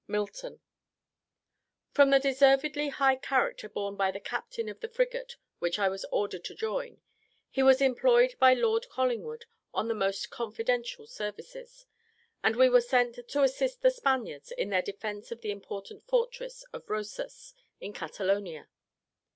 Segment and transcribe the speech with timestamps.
[0.07, 0.61] Milton.
[1.91, 6.07] From the deservedly high character borne by the captain of the frigate which I was
[6.11, 7.01] ordered to join,
[7.51, 9.45] he was employed by Lord Collingwood
[9.75, 11.85] on the most confidential services;
[12.43, 16.65] and we were sent to assist the Spaniards in their defence of the important fortress
[16.73, 18.69] of Rosas, in Catalonia.